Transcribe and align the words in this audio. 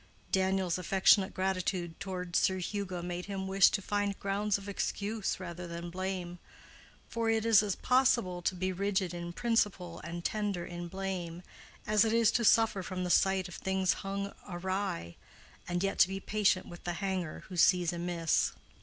Daniel's 0.31 0.79
affectionate 0.79 1.31
gratitude 1.31 1.99
toward 1.99 2.35
Sir 2.35 2.57
Hugo 2.57 3.03
made 3.03 3.27
him 3.27 3.45
wish 3.45 3.69
to 3.69 3.83
find 3.83 4.19
grounds 4.19 4.57
of 4.57 4.67
excuse 4.67 5.39
rather 5.39 5.67
than 5.67 5.91
blame; 5.91 6.39
for 7.07 7.29
it 7.29 7.45
is 7.45 7.61
as 7.61 7.75
possible 7.75 8.41
to 8.41 8.55
be 8.55 8.71
rigid 8.73 9.13
in 9.13 9.31
principle 9.31 9.99
and 10.03 10.25
tender 10.25 10.65
in 10.65 10.87
blame, 10.87 11.43
as 11.85 12.03
it 12.03 12.13
is 12.13 12.31
to 12.31 12.43
suffer 12.43 12.81
from 12.81 13.03
the 13.03 13.11
sight 13.11 13.47
of 13.47 13.53
things 13.53 13.93
hung 14.01 14.33
awry, 14.49 15.17
and 15.67 15.83
yet 15.83 15.99
to 15.99 16.07
be 16.07 16.19
patient 16.19 16.65
with 16.65 16.83
the 16.83 16.93
hanger 16.93 17.43
who 17.49 17.55
sees 17.55 17.93
amiss. 17.93 18.53